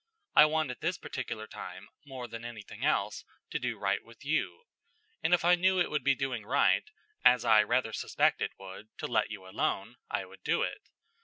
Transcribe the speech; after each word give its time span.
I 0.35 0.45
want 0.45 0.71
at 0.71 0.81
this 0.81 0.97
particular 0.97 1.45
time, 1.45 1.87
more 2.07 2.27
than 2.27 2.43
anything 2.43 2.83
else, 2.83 3.23
to 3.51 3.59
do 3.59 3.77
right 3.77 4.03
with 4.03 4.25
you; 4.25 4.63
and 5.21 5.31
if 5.31 5.45
I 5.45 5.53
knew 5.53 5.77
it 5.79 5.91
would 5.91 6.03
be 6.03 6.15
doing 6.15 6.43
right, 6.43 6.89
as 7.23 7.45
I 7.45 7.61
rather 7.61 7.93
suspect 7.93 8.41
it 8.41 8.53
would, 8.57 8.87
to 8.97 9.05
let 9.05 9.29
you 9.29 9.47
alone, 9.47 9.97
I 10.09 10.25
would 10.25 10.41
do 10.41 10.63
it. 10.63 10.81